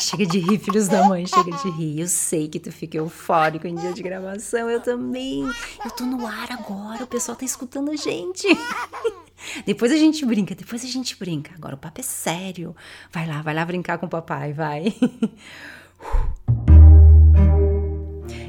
[0.00, 2.00] Chega de rir, filhos da mãe, chega de rir.
[2.00, 5.44] Eu sei que tu fica eufórico em dia de gravação, eu também.
[5.84, 8.46] Eu tô no ar agora, o pessoal tá escutando a gente.
[9.66, 11.52] Depois a gente brinca, depois a gente brinca.
[11.56, 12.76] Agora o papo é sério.
[13.10, 14.94] Vai lá, vai lá brincar com o papai, vai.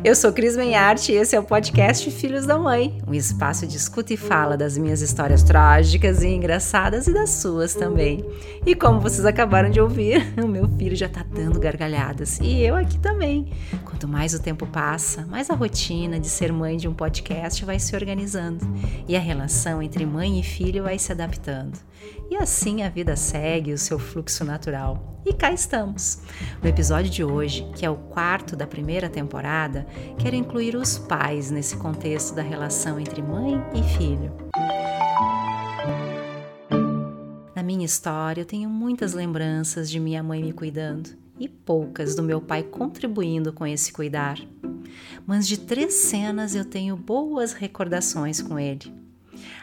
[0.03, 3.77] Eu sou Cris Menharte e esse é o podcast Filhos da Mãe, um espaço de
[3.77, 8.21] escuta e fala das minhas histórias trágicas e engraçadas e das suas também.
[8.65, 12.75] E como vocês acabaram de ouvir, o meu filho já tá dando gargalhadas e eu
[12.75, 13.53] aqui também.
[13.85, 17.79] Quanto mais o tempo passa, mais a rotina de ser mãe de um podcast vai
[17.79, 18.59] se organizando
[19.07, 21.79] e a relação entre mãe e filho vai se adaptando.
[22.29, 25.21] E assim a vida segue o seu fluxo natural.
[25.25, 26.19] E cá estamos.
[26.61, 31.49] No episódio de hoje, que é o quarto da primeira temporada, quero incluir os pais
[31.49, 34.33] nesse contexto da relação entre mãe e filho.
[37.55, 42.23] Na minha história, eu tenho muitas lembranças de minha mãe me cuidando e poucas do
[42.23, 44.39] meu pai contribuindo com esse cuidar.
[45.25, 49.02] Mas de três cenas eu tenho boas recordações com ele.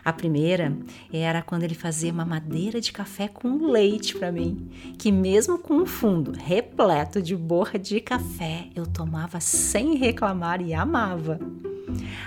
[0.05, 0.77] A primeira
[1.13, 5.87] era quando ele fazia mamadeira de café com leite para mim, que mesmo com um
[5.87, 11.39] fundo repleto de borra de café, eu tomava sem reclamar e amava.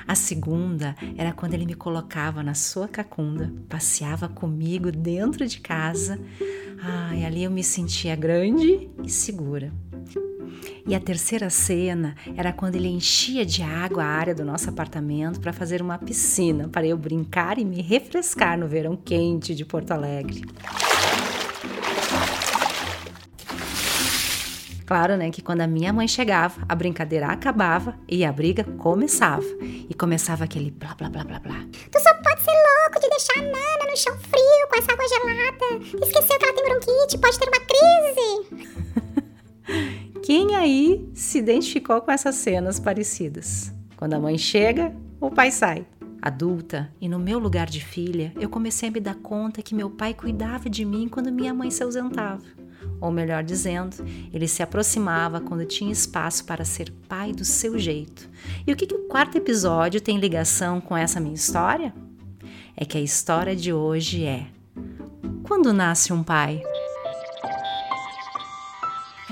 [0.08, 6.20] A segunda era quando ele me colocava na sua cacunda, passeava comigo dentro de casa.
[7.16, 9.72] E ali eu me sentia grande e segura.
[10.86, 15.40] E a terceira cena era quando ele enchia de água a área do nosso apartamento
[15.40, 19.92] para fazer uma piscina para eu brincar e me refrescar no verão quente de Porto
[19.92, 20.42] Alegre.
[24.86, 29.46] Claro, né, que quando a minha mãe chegava, a brincadeira acabava e a briga começava.
[29.62, 31.66] E começava aquele blá blá blá blá blá.
[31.92, 35.08] Tu só pode ser louco de deixar a Nana no chão frio com essa água
[35.08, 36.06] gelada.
[36.06, 38.74] Esqueceu que ela tem bronquite, pode ter uma crise.
[40.24, 43.74] Quem aí se identificou com essas cenas parecidas?
[43.98, 45.86] Quando a mãe chega, o pai sai.
[46.22, 49.90] Adulta e no meu lugar de filha, eu comecei a me dar conta que meu
[49.90, 52.42] pai cuidava de mim quando minha mãe se ausentava.
[53.04, 53.98] Ou melhor dizendo,
[54.32, 58.30] ele se aproximava quando tinha espaço para ser pai do seu jeito.
[58.66, 61.94] E o que, que o quarto episódio tem ligação com essa minha história?
[62.78, 64.48] É que a história de hoje é:
[65.44, 66.64] Quando nasce um pai?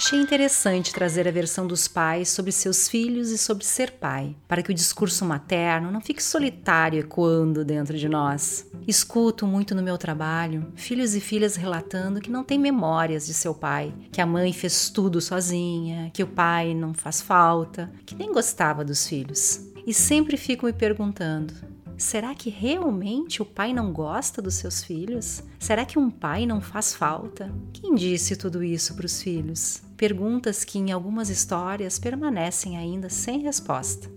[0.04, 4.64] Achei interessante trazer a versão dos pais sobre seus filhos e sobre ser pai, para
[4.64, 8.66] que o discurso materno não fique solitário ecoando dentro de nós.
[8.88, 13.54] Escuto muito no meu trabalho filhos e filhas relatando que não têm memórias de seu
[13.54, 18.34] pai, que a mãe fez tudo sozinha, que o pai não faz falta, que nem
[18.34, 19.62] gostava dos filhos.
[19.86, 21.54] E sempre fico me perguntando:
[22.02, 25.44] Será que realmente o pai não gosta dos seus filhos?
[25.60, 27.54] Será que um pai não faz falta?
[27.72, 29.84] Quem disse tudo isso para os filhos?
[29.96, 34.10] Perguntas que em algumas histórias permanecem ainda sem resposta.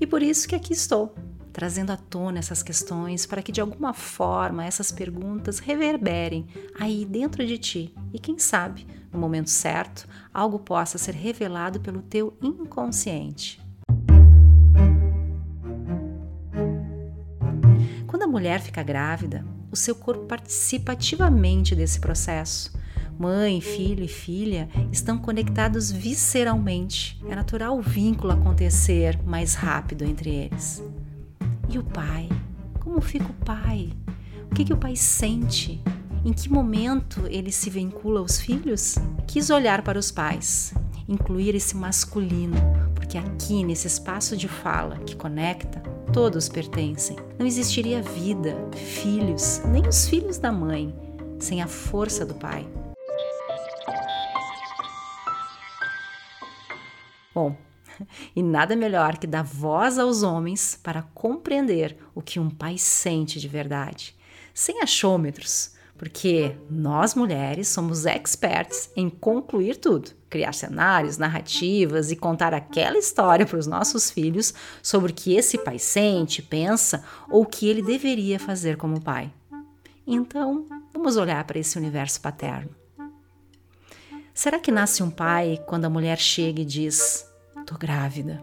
[0.00, 1.12] E por isso que aqui estou,
[1.52, 6.46] trazendo à tona essas questões para que de alguma forma essas perguntas reverberem
[6.78, 12.02] aí dentro de ti e quem sabe, no momento certo, algo possa ser revelado pelo
[12.02, 13.67] teu inconsciente.
[18.38, 22.72] Mulher fica grávida, o seu corpo participa ativamente desse processo.
[23.18, 27.20] Mãe, filho e filha estão conectados visceralmente.
[27.28, 30.80] É natural o vínculo acontecer mais rápido entre eles.
[31.68, 32.28] E o pai?
[32.78, 33.90] Como fica o pai?
[34.48, 35.82] O que, que o pai sente?
[36.24, 38.94] Em que momento ele se vincula aos filhos?
[39.26, 40.72] Quis olhar para os pais,
[41.08, 42.56] incluir esse masculino,
[42.94, 45.82] porque aqui nesse espaço de fala que conecta,
[46.12, 47.16] todos pertencem.
[47.38, 50.94] Não existiria vida, filhos, nem os filhos da mãe,
[51.38, 52.66] sem a força do pai.
[57.34, 57.56] Bom,
[58.34, 63.38] e nada melhor que dar voz aos homens para compreender o que um pai sente
[63.38, 64.16] de verdade,
[64.54, 72.54] sem achômetros, porque nós mulheres somos experts em concluir tudo, criar cenários, narrativas e contar
[72.54, 74.52] aquela história para os nossos filhos
[74.82, 79.32] sobre o que esse pai sente, pensa ou o que ele deveria fazer como pai.
[80.06, 82.70] Então, vamos olhar para esse universo paterno.
[84.32, 87.26] Será que nasce um pai quando a mulher chega e diz:
[87.66, 88.42] "Tô grávida"?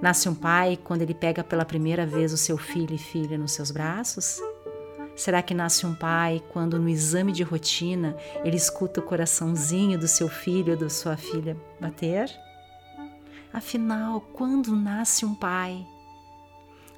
[0.00, 3.52] Nasce um pai quando ele pega pela primeira vez o seu filho e filha nos
[3.52, 4.38] seus braços?
[5.16, 10.08] Será que nasce um pai quando no exame de rotina ele escuta o coraçãozinho do
[10.08, 12.28] seu filho ou da sua filha bater?
[13.52, 15.86] Afinal, quando nasce um pai?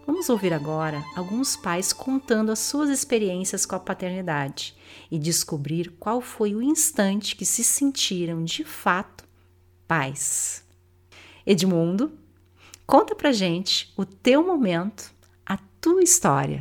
[0.07, 4.75] Vamos ouvir agora alguns pais contando as suas experiências com a paternidade
[5.11, 9.25] e descobrir qual foi o instante que se sentiram de fato
[9.87, 10.65] pais.
[11.45, 12.13] Edmundo,
[12.87, 15.13] conta pra gente o teu momento,
[15.45, 16.61] a tua história.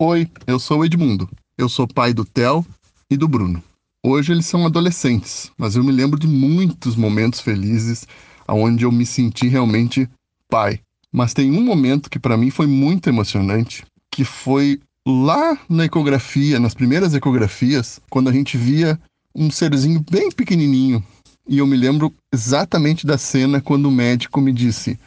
[0.00, 1.30] Oi, eu sou o Edmundo.
[1.56, 2.66] Eu sou pai do Theo
[3.08, 3.62] e do Bruno.
[4.04, 8.04] Hoje eles são adolescentes, mas eu me lembro de muitos momentos felizes
[8.48, 10.10] onde eu me senti realmente
[10.50, 10.80] pai.
[11.12, 16.58] Mas tem um momento que para mim foi muito emocionante, que foi lá na ecografia,
[16.58, 18.98] nas primeiras ecografias, quando a gente via
[19.32, 21.04] um serzinho bem pequenininho.
[21.48, 24.98] E eu me lembro exatamente da cena quando o médico me disse: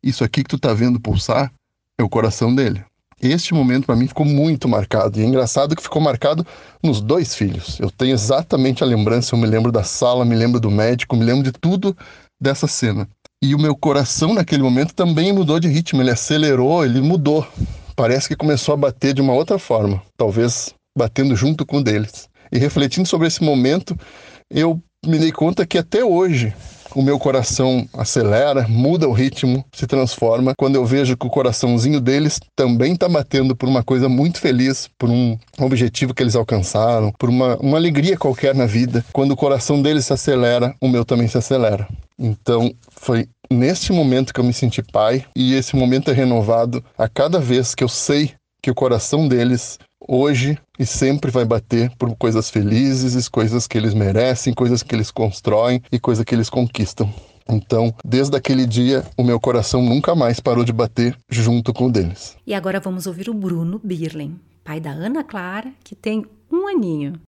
[0.00, 1.52] Isso aqui que tu tá vendo pulsar
[1.98, 2.84] é o coração dele.
[3.20, 5.18] Este momento para mim ficou muito marcado.
[5.18, 6.46] E é engraçado que ficou marcado
[6.82, 7.80] nos dois filhos.
[7.80, 11.24] Eu tenho exatamente a lembrança, eu me lembro da sala, me lembro do médico, me
[11.24, 11.96] lembro de tudo
[12.40, 13.08] dessa cena.
[13.42, 17.46] E o meu coração naquele momento também mudou de ritmo, ele acelerou, ele mudou.
[17.94, 22.28] Parece que começou a bater de uma outra forma, talvez batendo junto com o deles.
[22.52, 23.96] E refletindo sobre esse momento,
[24.50, 26.54] eu me dei conta que até hoje
[26.96, 30.54] o meu coração acelera, muda o ritmo, se transforma.
[30.56, 34.88] Quando eu vejo que o coraçãozinho deles também está batendo por uma coisa muito feliz,
[34.98, 39.04] por um objetivo que eles alcançaram, por uma, uma alegria qualquer na vida.
[39.12, 41.86] Quando o coração deles se acelera, o meu também se acelera.
[42.18, 47.10] Então, foi neste momento que eu me senti pai, e esse momento é renovado a
[47.10, 48.32] cada vez que eu sei
[48.62, 53.94] que o coração deles hoje e sempre vai bater por coisas felizes, coisas que eles
[53.94, 57.12] merecem, coisas que eles constroem e coisas que eles conquistam.
[57.48, 61.92] Então, desde aquele dia, o meu coração nunca mais parou de bater junto com o
[61.92, 62.36] deles.
[62.46, 67.20] E agora vamos ouvir o Bruno Birlen, pai da Ana Clara, que tem um aninho.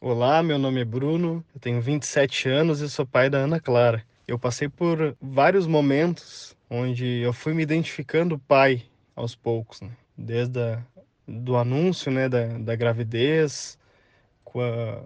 [0.00, 4.02] Olá, meu nome é Bruno, eu tenho 27 anos e sou pai da Ana Clara.
[4.26, 8.82] Eu passei por vários momentos onde eu fui me identificando pai
[9.14, 9.90] aos poucos, né?
[10.20, 10.82] desde a,
[11.30, 13.78] do anúncio né, da, da gravidez,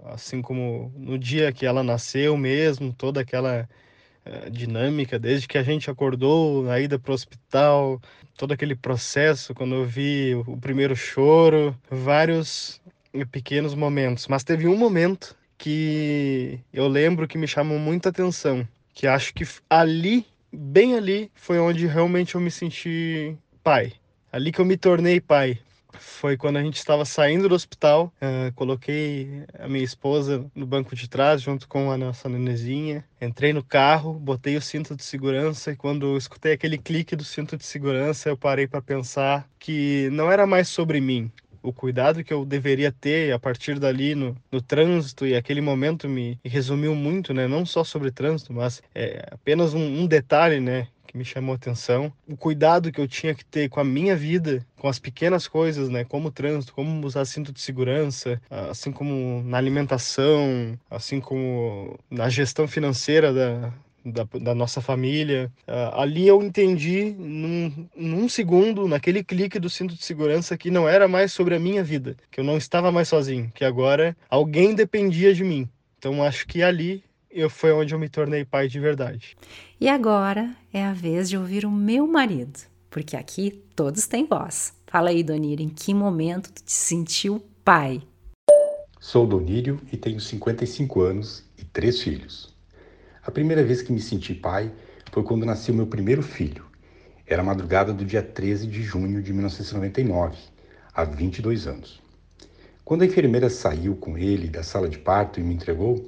[0.07, 3.69] assim como no dia que ela nasceu mesmo, toda aquela
[4.25, 8.01] uh, dinâmica, desde que a gente acordou, a ida para o hospital,
[8.37, 12.81] todo aquele processo, quando eu vi o primeiro choro, vários
[13.31, 14.27] pequenos momentos.
[14.27, 19.47] Mas teve um momento que eu lembro que me chamou muita atenção, que acho que
[19.69, 23.93] ali, bem ali, foi onde realmente eu me senti pai.
[24.33, 25.59] Ali que eu me tornei pai.
[25.99, 30.95] Foi quando a gente estava saindo do hospital, uh, coloquei a minha esposa no banco
[30.95, 33.05] de trás junto com a nossa nenezinha.
[33.21, 37.57] Entrei no carro, botei o cinto de segurança e quando escutei aquele clique do cinto
[37.57, 41.31] de segurança, eu parei para pensar que não era mais sobre mim,
[41.65, 46.09] o cuidado que eu deveria ter a partir dali no, no trânsito e aquele momento
[46.09, 47.49] me resumiu muito, né?
[47.49, 50.89] Não só sobre trânsito, mas é apenas um, um detalhe, né?
[51.07, 52.13] que me chamou atenção.
[52.29, 55.89] O cuidado que eu tinha que ter com a minha vida, com as pequenas coisas,
[55.89, 56.03] né?
[56.03, 62.29] Como o trânsito, como usar cinto de segurança, assim como na alimentação, assim como na
[62.29, 63.73] gestão financeira da,
[64.05, 65.51] da, da, nossa família.
[65.67, 70.89] Uh, ali eu entendi num, num, segundo, naquele clique do cinto de segurança, que não
[70.89, 74.75] era mais sobre a minha vida, que eu não estava mais sozinho, que agora alguém
[74.75, 75.69] dependia de mim.
[75.99, 79.37] Então acho que ali eu, foi onde eu me tornei pai de verdade.
[79.81, 82.61] E agora é a vez de ouvir o meu marido,
[82.91, 84.73] porque aqui todos têm voz.
[84.87, 88.01] Fala aí, Donírio, em que momento tu te sentiu pai?
[89.01, 92.54] Sou Donírio e tenho 55 anos e três filhos.
[93.27, 94.71] A primeira vez que me senti pai
[95.11, 96.67] foi quando nasceu meu primeiro filho.
[97.27, 100.37] Era a madrugada do dia 13 de junho de 1999,
[100.93, 102.03] há 22 anos.
[102.85, 106.05] Quando a enfermeira saiu com ele da sala de parto e me entregou,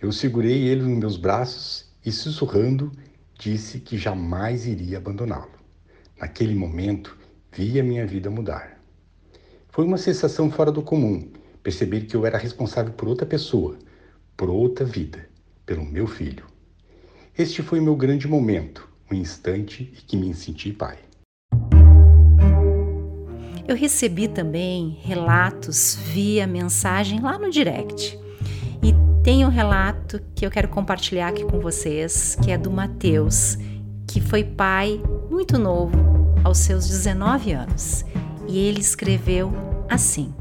[0.00, 2.92] eu segurei ele nos meus braços e, sussurrando,
[3.36, 5.50] disse que jamais iria abandoná-lo.
[6.20, 7.18] Naquele momento,
[7.50, 8.80] vi a minha vida mudar.
[9.70, 11.32] Foi uma sensação fora do comum
[11.64, 13.76] perceber que eu era responsável por outra pessoa,
[14.36, 15.28] por outra vida,
[15.66, 16.49] pelo meu filho.
[17.38, 20.98] Este foi meu grande momento, um instante em que me senti pai.
[23.66, 28.18] Eu recebi também relatos via mensagem lá no direct.
[28.82, 33.56] E tem um relato que eu quero compartilhar aqui com vocês, que é do Mateus,
[34.08, 35.96] que foi pai muito novo,
[36.42, 38.04] aos seus 19 anos.
[38.48, 39.52] E ele escreveu
[39.88, 40.34] assim: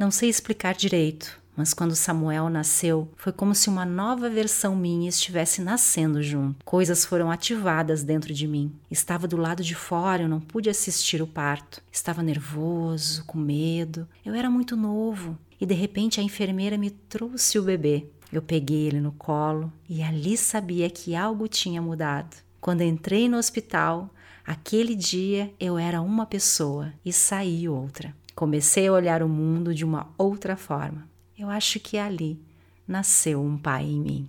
[0.00, 5.08] Não sei explicar direito, mas quando Samuel nasceu, foi como se uma nova versão minha
[5.08, 6.64] estivesse nascendo junto.
[6.64, 8.72] Coisas foram ativadas dentro de mim.
[8.88, 11.82] Estava do lado de fora, eu não pude assistir o parto.
[11.90, 14.06] Estava nervoso, com medo.
[14.24, 15.36] Eu era muito novo.
[15.60, 18.06] E de repente a enfermeira me trouxe o bebê.
[18.32, 22.36] Eu peguei ele no colo e ali sabia que algo tinha mudado.
[22.60, 24.14] Quando entrei no hospital,
[24.48, 28.16] Aquele dia eu era uma pessoa e saí outra.
[28.34, 31.06] Comecei a olhar o mundo de uma outra forma.
[31.38, 32.36] Eu acho que ali
[32.86, 34.28] nasceu um pai em mim.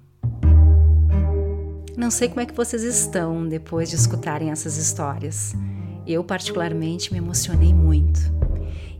[1.97, 5.55] Não sei como é que vocês estão depois de escutarem essas histórias.
[6.05, 8.19] Eu, particularmente, me emocionei muito.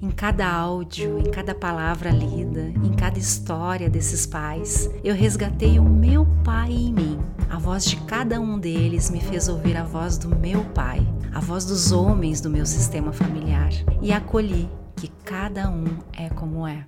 [0.02, 5.84] Em cada áudio, em cada palavra lida, em cada história desses pais, eu resgatei o
[5.84, 7.20] meu pai em mim.
[7.48, 11.40] A voz de cada um deles me fez ouvir a voz do meu pai, a
[11.40, 13.70] voz dos homens do meu sistema familiar,
[14.02, 16.88] e acolhi que cada um é como é.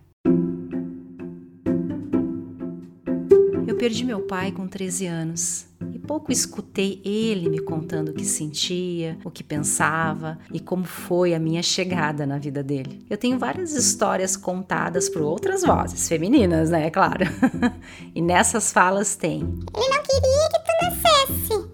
[3.81, 5.71] Perdi meu pai com 13 anos
[6.11, 11.39] pouco escutei ele me contando o que sentia, o que pensava e como foi a
[11.39, 13.05] minha chegada na vida dele.
[13.09, 16.87] Eu tenho várias histórias contadas por outras vozes, femininas, né?
[16.87, 17.25] É claro.
[18.13, 19.39] e nessas falas tem.
[19.39, 21.69] Ele não queria que tu nascesse.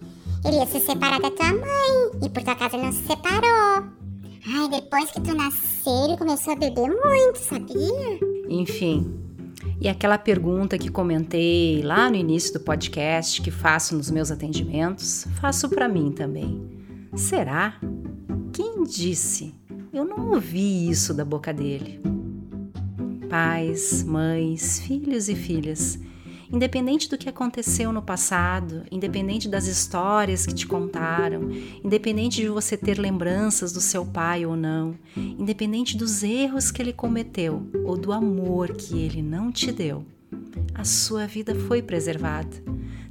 [0.45, 3.87] Ele ia se separar da tua mãe e por tua casa não se separou.
[4.49, 8.19] Ai, depois que tu nasceu, ele começou a beber muito, sabia?
[8.47, 9.26] Enfim,
[9.79, 15.27] e aquela pergunta que comentei lá no início do podcast, que faço nos meus atendimentos,
[15.39, 16.67] faço para mim também.
[17.15, 17.79] Será?
[18.53, 19.53] Quem disse?
[19.93, 21.99] Eu não ouvi isso da boca dele.
[23.29, 25.99] Pais, mães, filhos e filhas,
[26.51, 31.49] Independente do que aconteceu no passado, independente das histórias que te contaram,
[31.83, 36.93] independente de você ter lembranças do seu pai ou não, independente dos erros que ele
[36.93, 40.05] cometeu ou do amor que ele não te deu,
[40.73, 42.63] a sua vida foi preservada.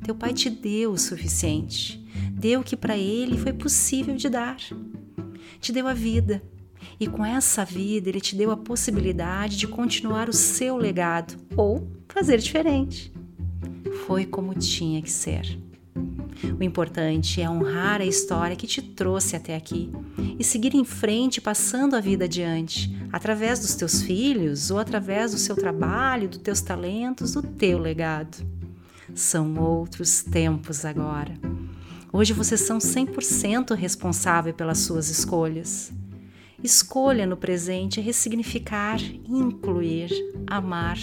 [0.02, 2.02] Teu pai te deu o suficiente,
[2.32, 4.56] deu o que para ele foi possível de dar.
[5.60, 6.42] Te deu a vida,
[6.98, 11.86] e com essa vida ele te deu a possibilidade de continuar o seu legado ou
[12.08, 13.15] fazer diferente
[14.06, 15.58] foi como tinha que ser.
[16.58, 19.90] O importante é honrar a história que te trouxe até aqui
[20.38, 25.38] e seguir em frente, passando a vida adiante, através dos teus filhos ou através do
[25.38, 28.36] seu trabalho, dos teus talentos, do teu legado.
[29.14, 31.34] São outros tempos agora.
[32.12, 35.92] Hoje vocês são 100% responsável pelas suas escolhas.
[36.62, 40.10] Escolha no presente ressignificar, incluir,
[40.46, 40.98] amar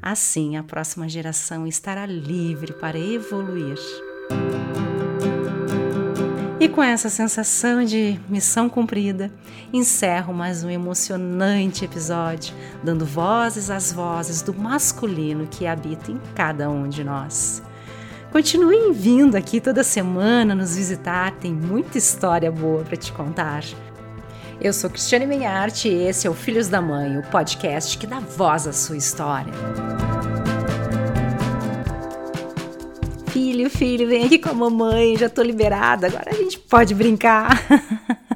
[0.00, 3.78] Assim, a próxima geração estará livre para evoluir.
[6.60, 9.30] E com essa sensação de missão cumprida,
[9.72, 16.70] encerro mais um emocionante episódio, dando vozes às vozes do masculino que habita em cada
[16.70, 17.62] um de nós.
[18.30, 23.64] Continuem vindo aqui toda semana nos visitar, tem muita história boa para te contar.
[24.60, 28.18] Eu sou Cristiane Menharte e esse é o Filhos da Mãe, o podcast que dá
[28.18, 29.52] voz à sua história.
[33.30, 37.50] Filho, filho, vem aqui com a mamãe, já tô liberada, agora a gente pode brincar.